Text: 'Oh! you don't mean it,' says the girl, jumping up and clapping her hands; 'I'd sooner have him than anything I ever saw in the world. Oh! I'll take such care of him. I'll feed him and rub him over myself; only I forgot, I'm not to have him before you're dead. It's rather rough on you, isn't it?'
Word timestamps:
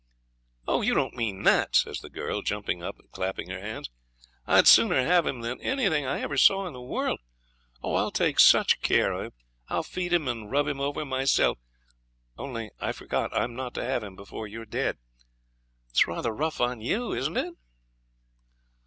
'Oh! 0.67 0.81
you 0.81 0.95
don't 0.95 1.13
mean 1.13 1.45
it,' 1.45 1.75
says 1.75 1.99
the 1.99 2.09
girl, 2.09 2.41
jumping 2.41 2.81
up 2.81 2.97
and 2.97 3.11
clapping 3.11 3.51
her 3.51 3.59
hands; 3.59 3.91
'I'd 4.47 4.67
sooner 4.67 4.95
have 5.05 5.27
him 5.27 5.41
than 5.41 5.61
anything 5.61 6.07
I 6.07 6.21
ever 6.21 6.37
saw 6.37 6.65
in 6.65 6.73
the 6.73 6.81
world. 6.81 7.19
Oh! 7.83 7.93
I'll 7.93 8.09
take 8.09 8.39
such 8.39 8.81
care 8.81 9.11
of 9.11 9.25
him. 9.25 9.31
I'll 9.67 9.83
feed 9.83 10.11
him 10.11 10.27
and 10.27 10.49
rub 10.49 10.67
him 10.67 10.81
over 10.81 11.05
myself; 11.05 11.59
only 12.35 12.71
I 12.79 12.93
forgot, 12.93 13.31
I'm 13.37 13.55
not 13.55 13.75
to 13.75 13.83
have 13.85 14.03
him 14.03 14.15
before 14.15 14.47
you're 14.47 14.65
dead. 14.65 14.97
It's 15.91 16.07
rather 16.07 16.31
rough 16.33 16.59
on 16.59 16.81
you, 16.81 17.13
isn't 17.13 17.37
it?' 17.37 17.53